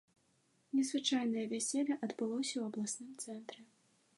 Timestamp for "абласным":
2.71-3.11